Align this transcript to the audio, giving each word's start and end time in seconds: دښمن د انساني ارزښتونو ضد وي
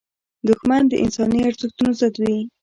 دښمن 0.47 0.83
د 0.87 0.93
انساني 1.03 1.39
ارزښتونو 1.49 1.91
ضد 1.99 2.15
وي 2.21 2.37